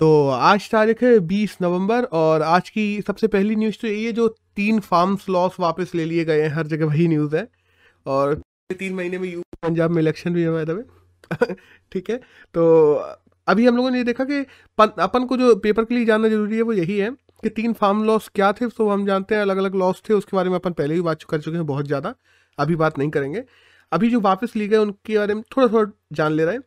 [0.00, 4.12] तो आज तारीख है बीस नवंबर और आज की सबसे पहली न्यूज़ तो यही है
[4.12, 7.46] जो तीन फार्म्स लॉस वापस ले लिए गए हैं, हर जगह वही न्यूज़ है।
[8.06, 8.34] और
[8.72, 11.54] तीन महीने में यू पंजाब में इलेक्शन भी है दबे
[11.92, 12.16] ठीक है?
[12.54, 12.94] तो
[13.48, 14.40] अभी हम लोगों ने देखा कि
[14.78, 17.10] अपन को जो पेपर के लिए जानना ज़रूरी है, वो यही है
[17.42, 20.36] कि तीन फार्म लॉस क्या थे तो हम जानते हैं अलग अलग लॉस थे, उसके
[20.36, 22.14] बारे में अपन पहले ही बात कर चुके हैं बहुत ज़्यादा।
[22.58, 23.44] अभी बात नहीं करेंगे।
[23.92, 26.62] अभी जो वापस ली गए, उनके बारे में थोड़ा थोड़ा जान ले रहे हैं।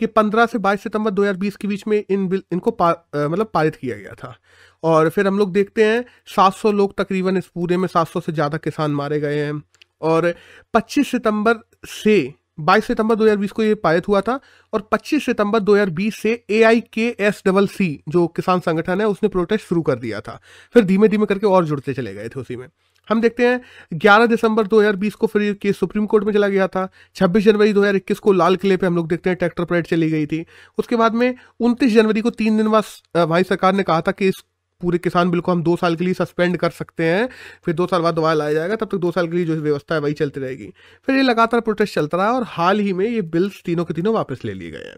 [0.00, 3.76] कि 15 से 22 सितंबर 2020 के बीच में इन बिल इनको पा, मतलब पारित
[3.76, 4.34] किया गया था।
[4.82, 8.58] और फिर हम लोग देखते हैं 700 लोग तकरीबन इस पूरे में 700 से ज़्यादा
[8.58, 9.62] किसान मारे गए हैं।
[10.02, 10.34] और
[10.74, 14.38] 25 सितंबर से 22 सितंबर 2020 को ये पारित हुआ था
[14.72, 19.06] और 25 सितंबर 2020 से ए आई के एस डबल सी जो किसान संगठन है
[19.06, 20.40] उसने प्रोटेस्ट शुरू कर दिया था।
[20.74, 22.66] फिर धीमे धीमे करके और जुड़ते चले गए थे उसी में।
[23.08, 23.60] हम देखते हैं
[23.94, 28.18] 11 दिसंबर 2020 को फिर केस सुप्रीम कोर्ट में चला गया था। 26 जनवरी 2021
[28.18, 30.44] को लाल किले पे हम लोग देखते हैं, ट्रैक्टर परेड चली गई थी।
[30.78, 34.28] उसके बाद में 29 जनवरी को तीन दिन बाद भाई सरकार ने कहा था कि
[34.28, 34.42] इस
[34.80, 37.28] पूरे किसान बिल को हम दो साल के लिए सस्पेंड कर सकते हैं,
[37.64, 39.94] फिर दो साल बाद दोबारा लाया जाएगा, तब तक दो साल के लिए जो व्यवस्था
[39.94, 40.72] है वही चलती रहेगी।
[41.06, 44.14] फिर ये लगातार प्रोटेस्ट चलता रहा और हाल ही में ये बिल्स तीनों के तीनों
[44.14, 44.96] वापस ले लिए गए हैं।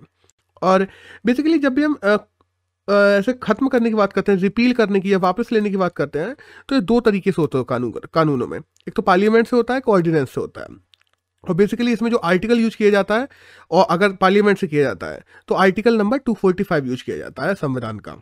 [0.62, 0.86] और
[1.26, 1.98] बेसिकली जब भी हम
[2.88, 5.94] ऐसे खत्म करने की बात करते हैं, रिपील करने की या वापस लेने की बात
[5.96, 6.34] करते हैं
[6.68, 9.74] तो ये दो तरीके से होते हैं कानून, कानूनों में। एक तो पार्लियामेंट से होता
[9.74, 10.66] है, एक ऑर्डिनेंस से होता है।
[11.44, 13.28] और बेसिकली इसमें जो आर्टिकल यूज़ किया जाता है,
[13.70, 17.54] और अगर पार्लियामेंट से किया जाता है तो आर्टिकल नंबर 245 यूज़ किया जाता है
[17.56, 18.16] संविधान का।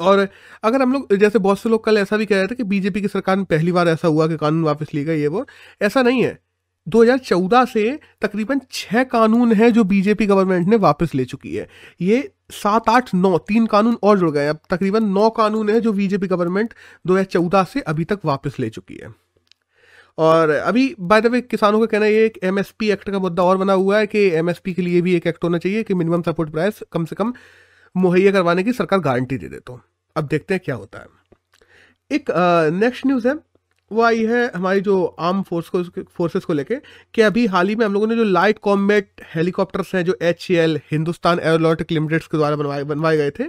[0.00, 0.28] और
[0.64, 3.00] अगर हम लोग, जैसे बहुत से लोग कल ऐसा भी कह रहे थे कि बीजेपी
[3.02, 5.46] की सरकार में पहली बार ऐसा हुआ कि कानून वापस ली गई ये वो,
[5.82, 6.38] ऐसा नहीं है।
[6.88, 11.68] 2014 से तकरीबन छह कानून हैं जो बीजेपी गवर्नमेंट ने वापस ले चुकी है।
[12.00, 15.92] ये सात, आठ, नौ, तीन कानून और जुड़ गए अब तकरीबन नौ कानून है जो
[15.92, 16.74] बीजेपी गवर्नमेंट
[17.06, 19.14] 2014 से अभी तक वापस ले चुकी है।
[20.18, 23.56] और अभी बाय द वे किसानों का कहना ये एक एमएसपी एक्ट का मुद्दा और
[23.56, 26.50] बना हुआ है कि एमएसपी के लिए भी एक एक्ट होना चाहिए कि मिनिमम सपोर्ट
[26.50, 27.32] प्राइस कम से कम
[27.96, 29.80] मुहैया करवाने की सरकार गारंटी दे दे। तो
[30.16, 31.06] अब देखते हैं क्या होता है।
[32.12, 32.30] एक
[32.74, 33.34] नेक्स्ट न्यूज़ है।
[33.92, 35.82] वो आई है हमारी जो आर्म फोर्स को
[36.16, 36.76] फोर्सेस को लेके
[37.14, 40.46] कि अभी हाल ही में हम लोगों ने जो लाइट कॉम्बैट हेलीकॉप्टर्स हैं, जो एच
[40.92, 43.44] हिंदुस्तान एरोलॉटिक लिमिटेड्स के द्वारा बनवाए बनवाए गए थे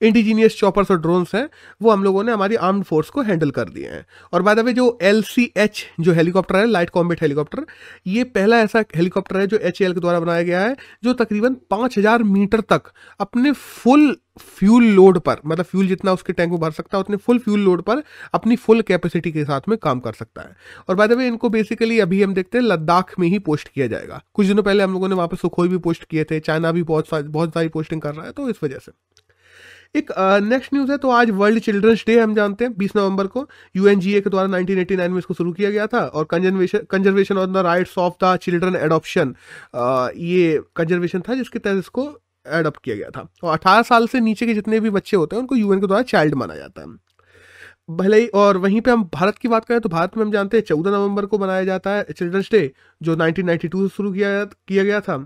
[0.00, 1.48] इंडिजीनियस चॉपर्स और ड्रोन्स हैं,
[1.80, 4.74] वो हम लोगों ने हमारी आर्म्ड फोर्स को हैंडल कर दिए हैं। और बाद में
[4.74, 7.64] जो एलसीएच जो हेलीकॉप्टर है लाइट कॉम्बेट हेलीकॉप्टर
[8.06, 11.98] ये पहला ऐसा हेलीकॉप्टर है जो एच के द्वारा बनाया गया है, जो तकरीबन पाँच
[11.98, 16.70] हज़ार मीटर तक अपने फुल फ्यूल लोड पर मतलब फ्यूल जितना उसके टैंक में भर
[16.70, 18.02] सकता है, उतने फुल फ्यूल लोड पर
[18.34, 20.56] अपनी फुल कैपेसिटी के साथ में काम कर सकता है।
[20.88, 23.86] और बाय द वे इनको बेसिकली अभी हम देखते हैं, लद्दाख में ही पोस्ट किया
[23.86, 26.72] जाएगा। कुछ दिनों पहले हम लोगों ने वहाँ पर सुखोई भी पोस्ट किए थे चाइना
[26.72, 28.92] भी बहुत बहुत सारी पोस्टिंग कर रहा है तो इस वजह से।
[29.94, 30.10] एक
[30.42, 33.46] नेक्स्ट न्यूज़ है तो आज वर्ल्ड चिल्ड्रंस डे हम जानते हैं 20 नवंबर को।
[33.76, 37.56] यूएनजीए के द्वारा 1989 में इसको शुरू किया गया था, और conservation conservation of the
[37.66, 39.34] rights of the children adoption
[40.18, 42.08] ये कंजर्वेशन था, जिसके तहत इसको
[42.46, 45.40] एडॉप्ट किया गया था। और 18 साल से नीचे के जितने भी बच्चे होते हैं,
[45.42, 46.88] उनको यूएन के द्वारा चाइल्ड माना जाता है।
[47.90, 50.56] भले ही, और वहीं पे हम भारत की बात करें तो भारत में हम जानते
[50.56, 54.84] हैं, चौदह नवंबर को मनाया जाता है चिल्ड्रंस डे जो 1992 से शुरू किया किया
[54.84, 55.24] गया था।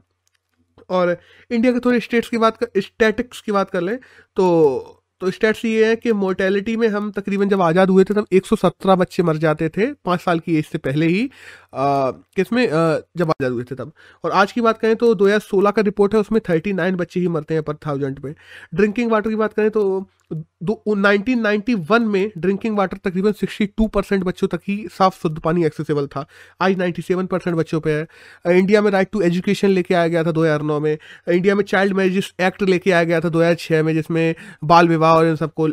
[0.91, 1.17] और
[1.51, 3.99] इंडिया के थोड़े स्टेट्स की बात कर स्टैटिक्स की बात कर लें
[4.37, 8.27] तो तो स्टेट्स ये है कि मोर्टेलिटी में हम तकरीबन जब आज़ाद हुए थे तब
[8.33, 11.31] 117 बच्चे मर जाते थे, पाँच साल की एज से पहले ही।
[11.73, 13.93] किसमें जब आज़ाद हुए थे तब।
[14.25, 17.55] और आज की बात करें तो 2016 का रिपोर्ट है, उसमें 39 बच्चे ही मरते
[17.55, 18.35] हैं पर थाउज़ेंड में
[18.75, 23.87] ड्रिंकिंग वाटर की बात करें तो नाइनटीन नाइनटी वन में ड्रिंकिंग वाटर तकरीबन सिक्सटी टू
[23.89, 26.25] परसेंट बच्चों तक ही साफ़, शुद्ध पानी एक्सेसिबल था।
[26.61, 30.25] आज नाइन्टी सेवन परसेंट बच्चों पे है। इंडिया में राइट टू एजुकेशन लेके आया गया
[30.25, 33.39] था दो हज़ार नौ में। इंडिया में चाइल्ड मैरिज एक्ट लेके आया गया था दो
[33.39, 35.69] हज़ार छः में, जिसमें बाल विवाह और इन सबको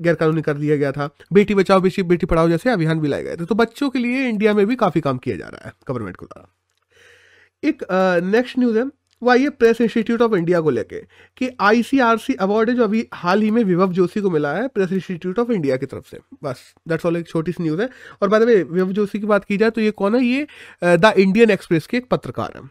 [0.00, 3.22] गैर कानूनी कर दिया गया था। बेटी बचाओ, बेटी बेटी पढ़ाओ जैसे अभियान भी लाए
[3.22, 5.72] गए थे। तो बच्चों के लिए इंडिया में भी काफ़ी काम किया जा रहा है
[5.88, 6.54] गवर्नमेंट के द्वारा
[7.62, 7.84] एक
[8.26, 8.84] नेक्स्ट न्यूज़ है।
[9.22, 11.00] वो आइए प्रेस इंस्टीट्यूट ऑफ़ इंडिया को लेके
[11.36, 14.92] कि आईसीआरसी अवार्ड है जो अभी हाल ही में विभव जोशी को मिला है प्रेस
[14.92, 17.88] इंस्टीट्यूट ऑफ़ इंडिया की तरफ़ से। बस दैट्स ऑल एक छोटी सी न्यूज़ है।
[18.22, 20.24] और बाद में विभव जोशी की बात की जाए तो ये कौन है?
[20.24, 20.46] ये
[20.84, 22.70] द इंडियन एक्सप्रेस के एक पत्रकार हैं।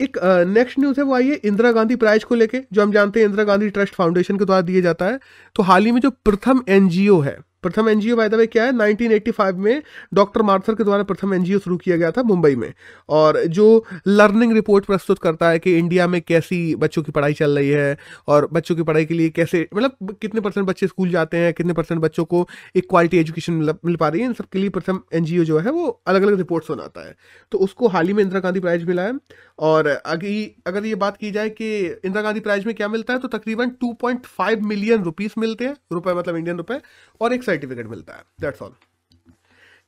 [0.00, 3.26] एक नेक्स्ट न्यूज़ है, वो आइए इंदिरा गांधी प्राइज को लेके, जो हम जानते हैं
[3.26, 5.18] इंदिरा गांधी ट्रस्ट फाउंडेशन के द्वारा दिया जाता है।
[5.56, 8.72] तो हाल ही में जो प्रथम एनजीओ है, प्रथम एनजीओ बाय द वे क्या है?
[8.72, 9.82] 1985 में
[10.14, 12.72] डॉक्टर मार्थर के द्वारा प्रथम एनजीओ शुरू किया गया था मुंबई में।
[13.08, 17.58] और जो लर्निंग रिपोर्ट प्रस्तुत करता है कि इंडिया में कैसी बच्चों की पढ़ाई चल
[17.58, 17.96] रही है,
[18.28, 21.72] और बच्चों की पढ़ाई के लिए कैसे मतलब कितने परसेंट बच्चे स्कूल जाते हैं, कितने
[21.72, 22.46] परसेंट बच्चों को
[22.76, 23.52] एक क्वालिटी एजुकेशन
[23.84, 26.36] मिल पा रही है, इन सब के लिए प्रथम एनजीओ जो है, वो अलग अलग
[26.36, 27.14] रिपोर्ट्स बनाता है।
[27.52, 29.12] तो उसको हाल ही में इंदिरा गांधी प्राइज मिला है।
[29.58, 30.26] और अगर
[30.66, 33.70] अगर ये बात की जाए कि इंदिरा गांधी प्राइज में क्या मिलता है तो तकरीबन
[33.84, 36.80] 2.5 मिलियन रुपीस मिलते हैं, रुपए मतलब इंडियन रुपए,
[37.20, 38.74] और एक सर्टिफिकेट मिलता है दैट्स ऑल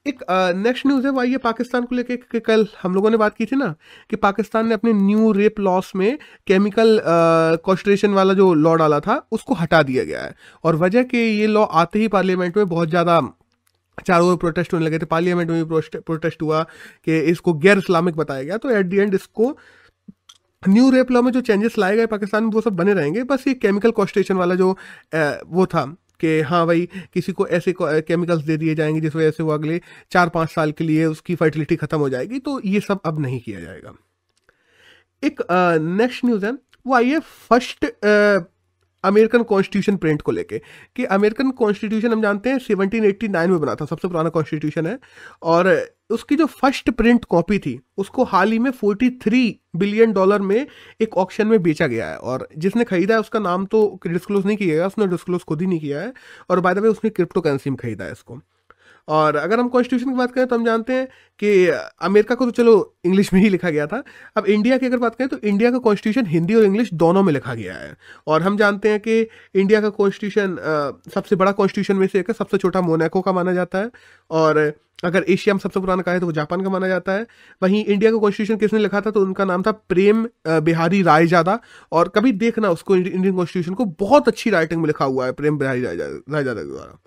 [0.07, 0.23] एक
[0.57, 3.57] नेक्स्ट न्यूज़ है, वो पाकिस्तान को लेके, कि कल हम लोगों ने बात की थी
[3.57, 3.75] ना,
[4.11, 7.01] कि पाकिस्तान ने अपने न्यू रेप लॉस में केमिकल
[7.65, 10.35] कॉन्स्ट्रेशन वाला जो लॉ डाला था, उसको हटा दिया गया है।
[10.65, 13.21] और वजह कि ये लॉ आते ही पार्लियामेंट में बहुत ज़्यादा
[14.07, 16.63] चारों ओर प्रोटेस्ट होने लगे थे। पार्लियामेंट में भी प्रोटेस्ट हुआ
[17.05, 19.57] कि इसको गैर इस्लामिक बताया गया। तो एट दी एंड इसको
[20.63, 23.47] न्यू रेप लॉ में जो चेंजेस लाए गए पाकिस्तान में वो सब बने रहेंगे। बस
[23.49, 24.71] ये केमिकल कॉस्टेशन वाला जो
[25.47, 25.85] वो था
[26.21, 29.81] कि हाँ भाई, किसी को ऐसे केमिकल्स दे दिए जाएँगे, जिस वजह से वो अगले
[30.11, 33.41] चार पाँच साल के लिए उसकी फर्टिलिटी खत्म हो जाएगी। तो ये सब अब नहीं
[33.41, 33.93] किया जाएगा।
[35.23, 35.43] एक
[36.01, 36.53] नेक्स्ट न्यूज़ है।
[36.87, 37.85] वो है फ़र्स्ट
[39.05, 40.59] अमेरिकन कॉन्स्टिट्यूशन प्रिंट को लेके
[40.97, 44.99] कि अमेरिकन कॉन्स्टिट्यूशन हम जानते हैं 1789 में बना था, सबसे पुराना कॉन्स्टिट्यूशन है।
[45.43, 50.67] और उसकी जो फ़र्स्ट प्रिंट कॉपी थी, उसको हाल ही में 43 बिलियन डॉलर में
[51.01, 54.57] एक ऑक्शन में बेचा गया है। और जिसने खरीदा है, उसका नाम तो डिस्क्लोज नहीं
[54.57, 56.13] किया गया, उसने डिस्क्लोज खुद ही नहीं किया है।
[56.51, 58.41] और बाय द वे उसने क्रिप्टो करेंसी में खरीदा है इसको।
[59.09, 61.07] और अगर हम कॉन्स्टिट्यूशन की बात करें तो हम जानते हैं
[61.41, 61.67] कि
[62.03, 64.03] अमेरिका को तो चलो इंग्लिश में ही लिखा गया था।
[64.37, 67.33] अब इंडिया की अगर बात करें तो इंडिया का कॉन्स्टिट्यूशन हिंदी और इंग्लिश दोनों में
[67.33, 67.97] लिखा गया है।
[68.27, 70.57] और हम जानते हैं कि इंडिया का कॉन्स्टिट्यूशन
[71.15, 73.91] सबसे बड़ा कॉन्स्टिट्यूशन में से एक है, सबसे छोटा मोनाको का माना जाता है।
[74.31, 74.73] और
[75.05, 77.27] अगर एशिया में सबसे पुराना कहा है तो वो जापान का माना जाता है।
[77.63, 81.59] वहीं इंडिया का कॉन्स्टिट्यूशन किसने लिखा था तो उनका नाम था प्रेम बिहारी राय जादा
[81.93, 85.59] और कभी देखना उसको इंडियन कॉन्स्टिट्यूशन को, बहुत अच्छी राइटिंग में लिखा हुआ है प्रेम
[85.59, 86.99] बिहारी राय जादा के द्वारा।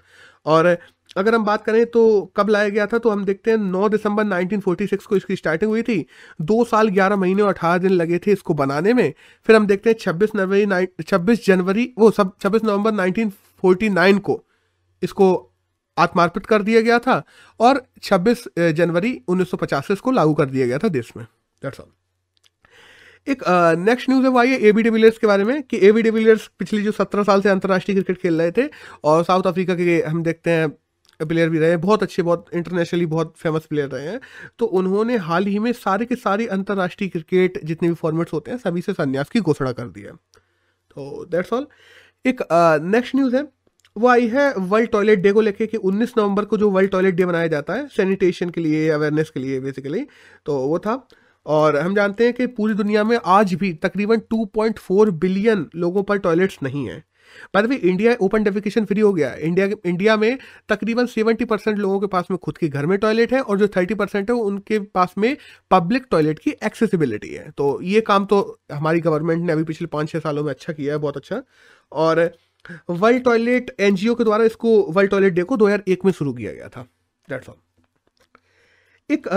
[0.45, 0.77] और
[1.16, 2.02] अगर हम बात करें तो
[2.38, 5.81] कब लाया गया था तो हम देखते हैं 9 दिसंबर 1946 को इसकी स्टार्टिंग हुई
[5.81, 6.06] थी।
[6.42, 9.13] दो साल 11 महीने और अठारह दिन लगे थे इसको बनाने में।
[9.48, 14.44] फिर हम देखते हैं 26 नवंबरी 26 जनवरी, वो सब 26 नवंबर 1949 को
[15.02, 15.34] इसको
[15.98, 17.24] आत्मार्पित कर दिया गया था
[17.60, 21.25] और 26 जनवरी 1950 से इसको लागू कर दिया गया था देश में।
[21.62, 21.88] दैट्स ऑल
[23.28, 23.44] एक
[23.80, 26.02] नेक्स्ट न्यूज़ है, वो आई है ए बी डिविलियर्स के बारे में कि ए बी
[26.02, 28.69] डिविलियर्स पिछले जो सत्रह साल से अंतर्राष्ट्रीय क्रिकेट खेल रहे थे
[29.04, 30.72] और साउथ अफ्रीका के हम देखते हैं
[31.25, 34.19] प्लेयर भी रहे हैं बहुत अच्छे, बहुत इंटरनेशनली बहुत फ़ेमस प्लेयर रहे हैं।
[34.59, 38.57] तो उन्होंने हाल ही में सारे के सारे अंतर्राष्ट्रीय क्रिकेट जितने भी फॉर्मेट्स होते हैं,
[38.57, 41.68] सभी से संन्यास की घोषणा कर दी है। तो दैट्स ऑल
[42.25, 42.41] एक
[42.83, 43.47] नेक्स्ट न्यूज़ है।
[43.95, 47.15] वो आई है वर्ल्ड टॉयलेट डे को लेके कि 19 नवंबर को जो वर्ल्ड टॉयलेट
[47.15, 50.06] डे मनाया जाता है सैनिटेशन के लिए अवेयरनेस के लिए बेसिकली
[50.45, 51.07] तो वो था।
[51.45, 56.17] और हम जानते हैं कि पूरी दुनिया में आज भी तकरीबन 2.4 बिलियन लोगों पर
[56.17, 57.03] टॉयलेट्स नहीं है।
[57.56, 60.38] By the India open defecation free हो गया इंडिया इंडिया में
[60.69, 63.68] तकरीबन 70 परसेंट लोगों के पास में खुद के घर में टॉयलेट है और जो
[63.68, 65.35] 30 परसेंट है उनके पास में
[65.71, 68.39] पब्लिक टॉयलेट की एक्सेसिबिलिटी है। तो ये काम तो
[68.73, 71.41] हमारी गवर्नमेंट ने अभी पिछले पाँच छः सालों में अच्छा किया है, बहुत अच्छा।
[71.91, 72.31] और
[72.89, 76.67] वर्ल्ड टॉयलेट एनजीओ के द्वारा इसको वर्ल्ड टॉयलेट डे को 2001 में शुरू किया गया
[76.67, 76.85] था।
[77.27, 77.56] दैट्स ऑल
[79.09, 79.27] एक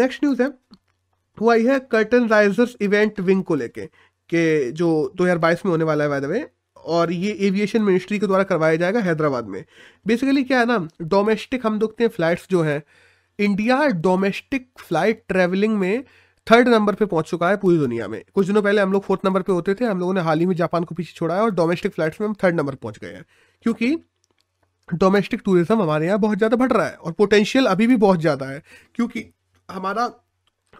[0.00, 0.48] नेक्स्ट न्यूज़ है।
[1.38, 6.04] वो आई है कर्टन राइजर्स इवेंट विंग को लेके, कि जो 2022 में होने वाला
[6.04, 6.40] है वे
[6.86, 9.64] और ये एविएशन मिनिस्ट्री के द्वारा करवाया जाएगा हैदराबाद में।
[10.06, 12.82] बेसिकली क्या है ना डोमेस्टिक हम देखते हैं फ्लाइट्स जो हैं
[13.38, 16.04] इंडिया डोमेस्टिक फ़्लाइट ट्रेवलिंग में
[16.46, 19.24] थर्ड नंबर पे पहुँच चुका है पूरी दुनिया में। कुछ दिनों पहले हम लोग फोर्थ
[19.24, 21.40] नंबर पे होते थे, हम लोगों ने हाल ही में जापान को पीछे छोड़ा है
[21.40, 23.24] और डोमेस्टिक फ्लाइट्स में हम थर्ड नंबर पहुँच गए हैं।
[23.64, 23.96] क्योंकि
[24.88, 28.46] डोमेस्टिक टूरिज़्म हमारे यहाँ बहुत ज़्यादा बढ़ रहा है और पोटेंशियल अभी भी बहुत ज़्यादा
[28.46, 28.62] है।
[28.94, 29.24] क्योंकि
[29.68, 30.06] हमारा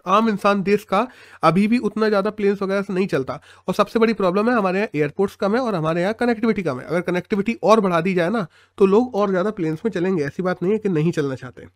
[0.07, 1.07] आम इंसान देश का
[1.43, 4.79] अभी भी उतना ज़्यादा प्लेन्स वगैरह से नहीं चलता। और सबसे बड़ी प्रॉब्लम है, हमारे
[4.79, 8.13] यहाँ एयरपोर्ट्स कम है और हमारे यहाँ कनेक्टिविटी कम है। अगर कनेक्टिविटी और बढ़ा दी
[8.13, 8.45] जाए ना
[8.77, 11.67] तो लोग और ज़्यादा प्लेन्स में चलेंगे। ऐसी बात नहीं है कि नहीं चलना चाहते।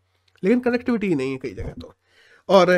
[0.44, 1.94] लेकिन कनेक्टिविटी ही नहीं है कई जगह तो।
[2.50, 2.70] और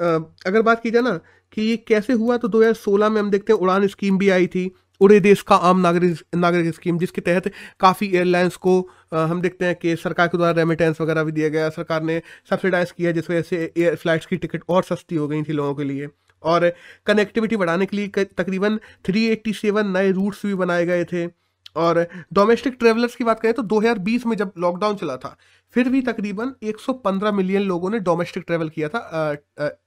[0.00, 1.18] अगर बात की जाए ना
[1.52, 4.70] कि ये कैसे हुआ तो 2016 में हम देखते हैं उड़ान स्कीम भी आई थी।
[5.00, 9.64] उड़े देश का आम नागरिक नागरिक स्कीम जिसके तहत काफ़ी एयरलाइंस को आ, हम देखते
[9.64, 13.30] हैं कि सरकार के द्वारा रेमिटेंस वगैरह भी दिया गया। सरकार ने सब्सिडाइज किया जिस
[13.30, 16.08] वजह से एयर फ्लाइट्स की टिकट और सस्ती हो गई थी लोगों के लिए।
[16.42, 16.72] और
[17.06, 21.43] कनेक्टिविटी बढ़ाने के लिए तकरीबन 387 नए रूट्स भी बनाए गए थे।
[21.76, 25.36] और डोमेस्टिक ट्रेवलर्स की बात करें तो 2020 में जब लॉकडाउन चला था,
[25.76, 29.00] फिर भी तकरीबन 115 मिलियन लोगों ने डोमेस्टिक ट्रेवल किया था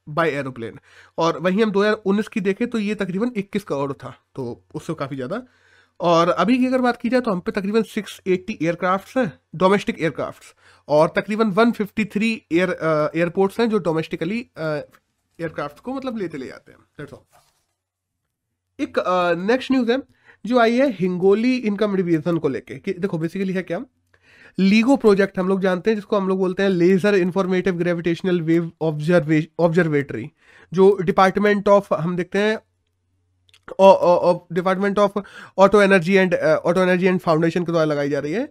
[0.10, 0.80] बाय एरोप्लेन
[1.18, 5.16] और वहीं हम 2019 की देखें तो ये तकरीबन 21 करोड़ था तो उससे काफ़ी
[5.16, 5.42] ज़्यादा।
[6.00, 10.00] और अभी की अगर बात की जाए तो हम पे तकरीबन 680 एयरक्राफ्ट हैं डोमेस्टिक
[10.00, 10.44] एयरक्राफ्ट
[10.88, 12.76] और तकरीबन 153 एयर
[13.16, 16.78] एयरपोर्ट्स हैं जो डोमेस्टिकली एयरक्राफ्ट को मतलब लेते ले जाते हैं
[18.80, 19.00] एक
[19.40, 19.98] नेक्स्ट न्यूज़ है
[20.48, 23.80] जो आई है हिंगोली इनकम डिवीज़न को लेके, कि देखो बेसिकली है क्या?
[24.58, 28.72] लीगो प्रोजेक्ट हम लोग जानते हैं, जिसको हम लोग बोलते हैं laser informative gravitational wave
[28.82, 30.30] observatory
[30.72, 32.58] जो डिपार्टमेंट ऑफ़ हम देखते हैं
[34.54, 35.20] department of
[35.58, 38.50] auto energy and auto energy and foundation के द्वारा लगाई जा रही है।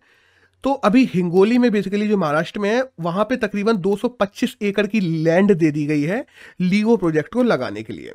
[0.65, 5.01] तो अभी हिंगोली में बेसिकली जो महाराष्ट्र में है, वहाँ पे तकरीबन 225 एकड़ की
[5.01, 6.25] लैंड दे दी गई है
[6.61, 8.13] लीगो प्रोजेक्ट को लगाने के लिए।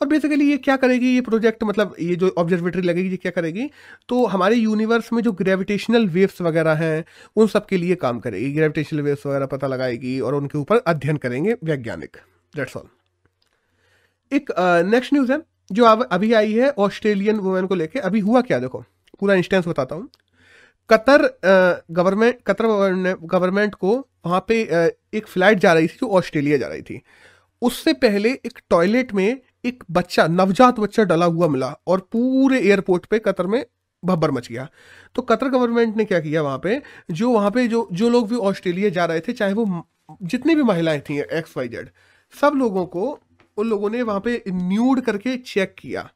[0.00, 1.14] और बेसिकली ये क्या करेगी?
[1.14, 3.68] ये प्रोजेक्ट मतलब ये जो ऑब्जर्वेटरी लगेगी, ये क्या करेगी?
[4.08, 7.04] तो हमारे यूनिवर्स में जो ग्रेविटेशनल वेव्स वगैरह हैं,
[7.36, 11.16] उन सब के लिए काम करेगी। ग्रेविटेशनल वेव्स वगैरह पता लगाएगी और उनके ऊपर अध्ययन
[11.16, 12.16] करेंगे वैज्ञानिक।
[12.54, 12.88] डेट्स ऑल
[14.32, 14.50] एक
[14.86, 18.84] नेक्स्ट न्यूज़ है, जो अभी आई है ऑस्ट्रेलियन वुमेन को लेके। अभी हुआ क्या देखो?
[19.20, 20.08] पूरा इंस्टेंस बताता हूँ।
[20.90, 21.22] कतर
[21.90, 22.66] गवर्नमेंट कतर
[23.24, 24.60] गवर्नमेंट को वहाँ पे
[25.14, 27.00] एक फ़्लाइट जा रही थी, जो ऑस्ट्रेलिया जा रही थी।
[27.62, 33.06] उससे पहले एक टॉयलेट में एक बच्चा, नवजात बच्चा डला हुआ मिला और पूरे एयरपोर्ट
[33.06, 33.66] पे कतर में
[34.04, 34.68] भब्बर मच गया।
[35.14, 36.82] तो कतर गवर्नमेंट ने क्या किया वहाँ पे?
[37.10, 39.88] जो वहाँ पे जो जो लोग भी ऑस्ट्रेलिया जा रहे थे, चाहे वो
[40.22, 41.88] जितनी भी महिलाएँ थी, एक्स, वाई, जेड,
[42.40, 43.20] सब लोगों को,
[43.56, 46.10] उन लोगों ने वहाँ पे न्यूड करके चेक किया।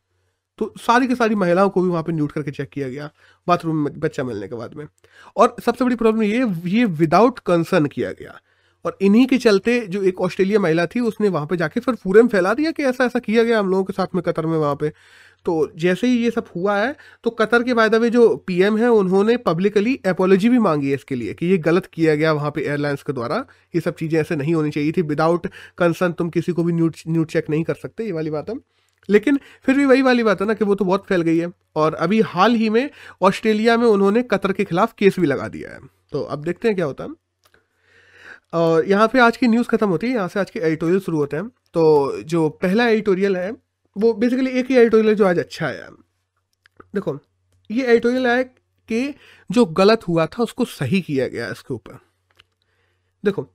[0.58, 3.10] तो सारी की सारी महिलाओं को भी वहाँ पे न्यूट करके चेक किया गया,
[3.48, 4.86] बाथरूम में बच्चा मिलने के बाद में।
[5.36, 8.40] और सबसे बड़ी प्रॉब्लम ये ये विदाउट कंसर्न किया गया।
[8.84, 12.22] और इन्हीं के चलते जो एक ऑस्ट्रेलिया महिला थी, उसने वहाँ पे जाके फिर पूरे
[12.22, 14.56] में फैला दिया कि ऐसा ऐसा किया गया हम लोगों के साथ में कतर में
[14.58, 14.92] वहाँ पे।
[15.46, 16.94] तो जैसे ही ये सब हुआ है
[17.24, 21.14] तो कतर के वायदा में जो पीएम है, उन्होंने पब्लिकली एपोलॉजी भी मांगी है इसके
[21.14, 23.44] लिए कि ये गलत किया गया वहाँ पे एयरलाइंस के द्वारा।
[23.74, 25.46] ये सब चीज़ें ऐसे नहीं होनी चाहिए थी। विदाउट
[25.78, 28.56] कंसर्न तुम किसी को भी न्यूट न्यूट चेक नहीं कर सकते, ये वाली बात है।
[29.08, 31.50] लेकिन फिर भी वही वाली बात है ना कि वो तो बहुत फैल गई है।
[31.76, 32.88] और अभी हाल ही में
[33.22, 35.80] ऑस्ट्रेलिया में उन्होंने कतर के खिलाफ केस भी लगा दिया है।
[36.12, 37.10] तो अब देखते हैं क्या होता है।
[38.52, 41.18] और यहाँ पे आज की न्यूज़ खत्म होती है, यहाँ से आज के एडिटोरियल शुरू
[41.18, 43.50] होते हैं। तो जो पहला एडिटोरियल है,
[43.96, 45.88] वो बेसिकली एक ही एडिटोरियल जो आज अच्छा है
[46.94, 47.18] देखो,
[47.70, 49.14] ये एडिटोरियल है कि
[49.50, 51.98] जो गलत हुआ था, उसको सही किया गया इसके ऊपर।
[53.24, 53.46] देखो,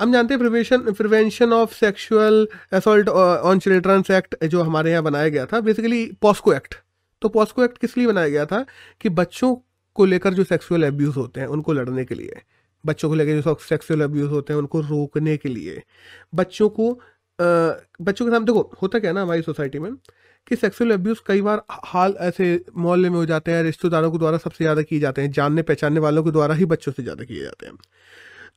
[0.00, 5.28] हम जानते हैं prevention prevention of sexual assault on childrens act जो हमारे यहाँ बनाया
[5.28, 6.74] गया था बेसिकली पॉस्को एक्ट
[7.22, 8.64] तो पॉस्को एक्ट किस लिए बनाया गया था
[9.00, 9.54] कि बच्चों
[9.96, 12.42] को लेकर जो सेक्सुअल एब्यूज़ होते हैं, उनको लड़ने के लिए।
[12.86, 15.82] बच्चों को लेकर जो सेक्सुअल अब्यूज़ होते हैं उनको रोकने के लिए।
[16.34, 17.44] बच्चों को आ,
[18.02, 19.92] बच्चों के सामने देखो होता क्या है ना हमारी सोसाइटी में
[20.46, 24.38] कि सेक्सुअल अब्यूज़ कई बार हाल ऐसे मोहल्ले में हो जाते हैं रिश्तेदारों के द्वारा
[24.38, 27.42] सबसे ज़्यादा किए जाते हैं जानने पहचानने वालों के द्वारा ही बच्चों से ज़्यादा किए
[27.42, 27.76] जाते हैं।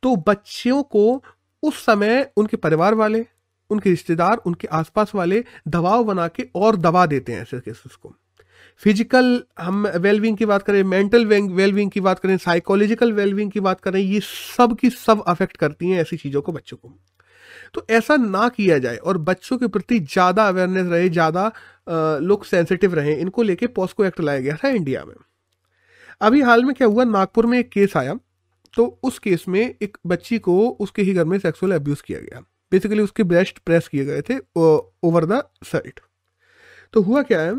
[0.04, 1.24] तो बच्चों को
[1.64, 3.26] उस समय उनके परिवार वाले
[3.70, 8.14] उनके रिश्तेदार उनके आसपास वाले दबाव बना के और दबा देते हैं ऐसे केसेस को।
[8.82, 13.80] फ़िज़िकल हम वेलबींग की बात करें मेंटल वेलबींग की बात करें साइकोलॉजिकल वेलबींग की बात
[13.82, 16.94] करें, ये सब की सब अफेक्ट करती हैं ऐसी चीज़ों को बच्चों को।
[17.74, 21.52] तो ऐसा ना किया जाए और बच्चों के प्रति ज़्यादा अवेयरनेस रहे, ज़्यादा
[22.22, 25.16] लोग सेंसिटिव रहे, इनको लेके पॉस्को एक्ट लाया गया था इंडिया में।
[26.22, 28.18] अभी हाल में क्या हुआ, नागपुर में एक केस आया
[28.74, 32.40] तो उस केस में एक बच्ची को उसके ही घर में सेक्सुअल अब्यूज़ किया गया।
[32.72, 36.00] बेसिकली उसके ब्रेस्ट प्रेस किए गए थे ओवर द साइड
[36.94, 37.54] तो हुआ क्या है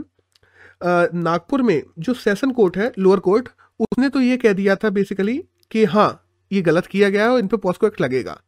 [0.80, 3.48] नागपुर में जो सेशन कोर्ट है लोअर कोर्ट
[3.80, 5.36] उसने तो ये कह दिया था बेसिकली
[5.70, 6.10] कि हाँ
[6.50, 8.40] ये गलत किया गया है और इन पर पॉस्को एक्ट लगेगा।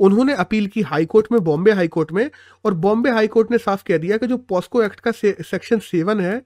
[0.00, 2.30] उन्होंने अपील की हाई कोर्ट में बॉम्बे हाई कोर्ट में
[2.64, 5.78] और बॉम्बे हाई कोर्ट ने साफ़ कह दिया कि जो पॉस्को एक्ट का से, सेक्शन
[5.80, 6.42] सेवन है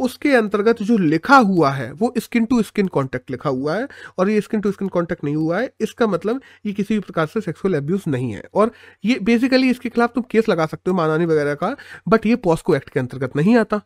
[0.00, 3.86] उसके अंतर्गत जो लिखा हुआ है वो स्किन टू स्किन कॉन्टेक्ट लिखा हुआ है
[4.18, 7.26] और ये स्किन टू स्किन कॉन्टेक्ट नहीं हुआ है इसका मतलब ये किसी भी प्रकार
[7.26, 8.72] से सेक्सुअल एब्यूज नहीं है। और
[9.04, 11.74] ये बेसिकली इसके खिलाफ तुम केस लगा सकते हो मानानी वगैरह का
[12.08, 13.80] बट ये पॉस्को एक्ट के अंतर्गत नहीं आता।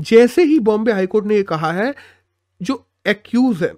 [0.00, 1.94] जैसे ही बॉम्बे हाईकोर्ट ने ये कहा है,
[2.60, 3.72] जो एक्यूज है,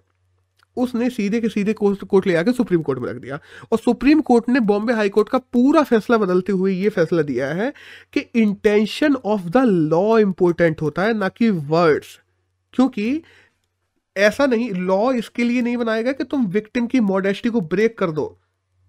[0.76, 3.38] उसने सीधे के सीधे कोर्ट ले आकर सुप्रीम कोर्ट में रख दिया।
[3.72, 7.48] और सुप्रीम कोर्ट ने बॉम्बे हाई कोर्ट का पूरा फैसला बदलते हुए ये फैसला दिया
[7.48, 7.72] है
[8.14, 12.18] कि intention of the law important होता है, ना कि वर्ड्स
[12.74, 13.22] क्योंकि
[14.16, 17.98] ऐसा नहीं लॉ इसके लिए नहीं बनाया गया कि तुम विक्टिम की मॉडेस्टी को ब्रेक
[17.98, 18.38] कर दो।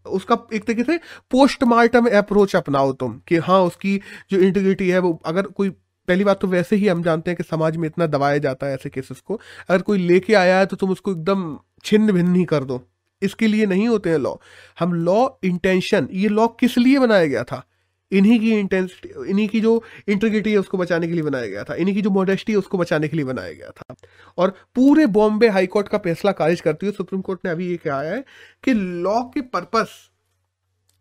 [0.05, 0.97] उसका एक तरीके से
[1.31, 3.99] पोस्टमार्टम अप्रोच अपनाओ तुम, कि हाँ उसकी
[4.31, 5.69] जो इंटीग्रिटी है वो, अगर कोई
[6.07, 8.73] पहली बात तो वैसे ही हम जानते हैं कि समाज में इतना दबाया जाता है
[8.73, 12.43] ऐसे केसेस को। अगर कोई लेके आया है तो तुम उसको एकदम छिन्न भिन्न ही
[12.45, 12.81] कर दो।
[13.21, 14.35] इसके लिए नहीं होते हैं लॉ
[14.79, 17.63] हम लॉ इंटेंशन ये लॉ किस लिए बनाया गया था?
[18.11, 19.71] इन्हीं की इंटेंसिटी इन्हीं की जो
[20.07, 22.77] इंटीग्रिटी है उसको बचाने के लिए बनाया गया था। इन्हीं की जो मॉडेस्टी है उसको
[22.77, 23.95] बचाने के लिए बनाया गया था।
[24.37, 27.77] और पूरे बॉम्बे हाई कोर्ट का फैसला खारिज करते हुए सुप्रीम कोर्ट ने अभी ये
[27.77, 28.23] कहा है
[28.63, 29.95] कि लॉ के पर्पस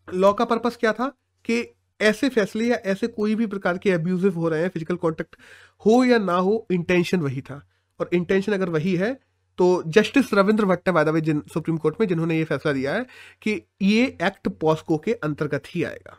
[0.09, 1.09] लॉ का पर्पस क्या था?
[1.45, 1.63] कि
[2.03, 5.37] ऐसे फैसले या ऐसे कोई भी प्रकार के अब्यूजिव हो रहे हैं फ़िज़िकल कॉन्टेक्ट
[5.81, 7.61] हो या ना हो इंटेंशन वही था।
[8.01, 9.13] और इंटेंशन अगर वही है
[9.59, 13.07] तो जस्टिस रविंद्र भट्ट वायदा जिन सुप्रीम कोर्ट में जिन्होंने ये फैसला दिया है
[13.43, 16.17] कि ये एक्ट पॉस्को के अंतर्गत ही आएगा।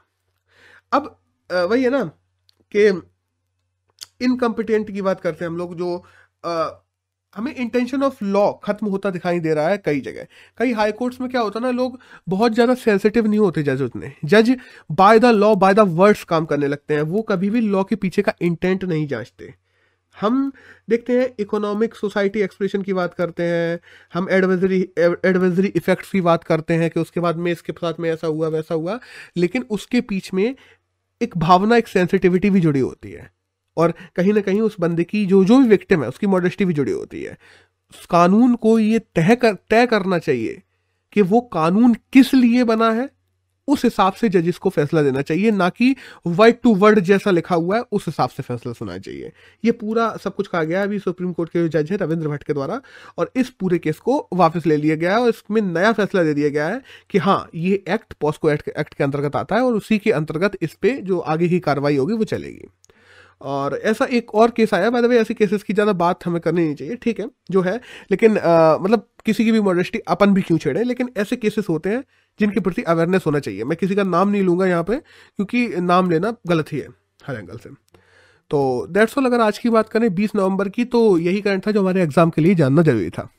[0.94, 1.16] अब
[1.70, 2.04] वही है ना
[2.74, 2.88] कि
[4.22, 5.96] इनकम्पिटेंट की बात करते हैं हम लोग जो
[7.36, 11.22] हमें इंटेंशन ऑफ़ लॉ खत्म होता दिखाई दे रहा है कई जगह। कई हाई कोर्ट्स
[11.22, 12.00] में क्या होता है ना, लोग
[12.30, 14.56] बहुत ज़्यादा सेंसिटिव नहीं होते जज उतने। जज
[14.92, 17.96] by the law by the words काम करने लगते हैं। वो कभी भी लॉ के
[17.96, 19.54] पीछे का इंटेंट नहीं जांचते।
[20.18, 20.52] हम
[20.90, 23.80] देखते हैं इकोनॉमिक सोसाइटी एक्सप्रेशन की बात करते हैं।
[24.14, 28.10] हम एडवाइजरी एडवाइजरी इफेक्ट्स की बात करते हैं कि उसके बाद में, इसके साथ में
[28.12, 29.00] ऐसा हुआ, वैसा हुआ।
[29.38, 30.56] लेकिन उसके पीछ में
[31.22, 33.32] एक भावना, एक सेंसिटिविटी भी जुड़ी होती है।
[33.78, 36.74] और कहीं ना कहीं उस बंदे की जो जो भी विक्टिम है उसकी मॉडेस्टी भी
[36.74, 37.38] जुड़ी होती है।
[38.12, 40.62] कानून को ये तय कर तय करना चाहिए
[41.14, 43.10] कि वो कानून किस लिए बना है
[43.68, 45.96] उस हिसाब से जजिस को फैसला देना चाहिए ना कि
[46.28, 49.32] वर्ड टू वर्ड जैसा लिखा हुआ है उस हिसाब से फैसला सुना चाहिए।
[49.66, 52.44] ये पूरा सब कुछ कहा गया है अभी सुप्रीम कोर्ट के जज है रविंद्र भट्ट
[52.44, 52.82] के द्वारा
[53.18, 56.34] और इस पूरे केस को वापस ले लिया गया है और इसमें नया फैसला दे
[56.34, 59.74] दिया गया है कि हाँ ये एक्ट पॉस्को एक्ट, एक्ट के अंतर्गत आता है और
[59.74, 62.68] उसी के अंतर्गत इस पर जो आगे की कार्रवाई होगी वो चलेगी।
[63.44, 66.64] और ऐसा एक और केस आया द वे ऐसे केसेस की ज़्यादा बात हमें करनी
[66.64, 67.80] नहीं चाहिए ठीक है जो है
[68.12, 71.90] लेकिन आ, मतलब किसी की भी मॉडेस्टी अपन भी क्यों छेड़े लेकिन ऐसे केसेस होते
[71.90, 72.04] हैं
[72.40, 76.10] जिनके प्रति अवेयरनेस होना चाहिए। मैं किसी का नाम नहीं लूँगा यहाँ पे क्योंकि नाम
[76.10, 76.88] लेना गलत ही है
[77.26, 77.70] हर एंगल से।
[78.52, 81.72] तो दैट्स ऑल अगर आज की बात करें बीस नवंबर की तो यही करंट था
[81.72, 83.30] जो हमारे एग्ज़ाम के लिए जानना ज़रूरी था।